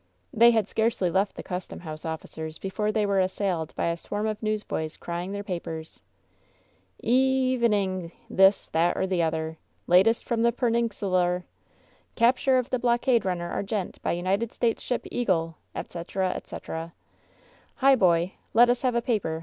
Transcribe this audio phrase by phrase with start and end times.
[0.33, 3.75] They had scarcely left the custom house officers before WHEN SHADOWS DIE they were assailed
[3.75, 6.01] by a swarm of newsboys crying their papers.
[7.01, 11.43] "Eve «i ing ^' this, that, or the other, "Latest from the Pemingsalar!"
[12.15, 16.93] "Capture of the blockade runner Argente by United States ship Eaglet etc., etc.
[17.75, 17.95] "Hi!
[17.95, 18.31] Boy!
[18.55, 19.39] Let us have a paper